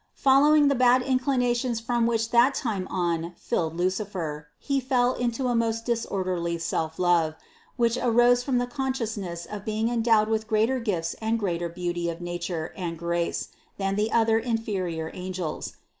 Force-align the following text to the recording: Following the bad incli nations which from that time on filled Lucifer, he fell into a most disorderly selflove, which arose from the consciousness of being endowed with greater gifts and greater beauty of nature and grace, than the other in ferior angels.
Following 0.15 0.67
the 0.67 0.73
bad 0.73 1.03
incli 1.03 1.37
nations 1.37 1.77
which 1.79 1.85
from 1.85 2.09
that 2.31 2.55
time 2.55 2.87
on 2.89 3.33
filled 3.37 3.77
Lucifer, 3.77 4.47
he 4.57 4.79
fell 4.79 5.13
into 5.13 5.45
a 5.47 5.53
most 5.53 5.85
disorderly 5.85 6.57
selflove, 6.57 7.35
which 7.75 7.99
arose 8.01 8.43
from 8.43 8.57
the 8.57 8.65
consciousness 8.65 9.45
of 9.45 9.63
being 9.63 9.89
endowed 9.89 10.27
with 10.27 10.47
greater 10.47 10.79
gifts 10.79 11.13
and 11.21 11.37
greater 11.37 11.69
beauty 11.69 12.09
of 12.09 12.19
nature 12.19 12.73
and 12.75 12.97
grace, 12.97 13.49
than 13.77 13.95
the 13.95 14.11
other 14.11 14.39
in 14.39 14.57
ferior 14.57 15.11
angels. 15.13 15.73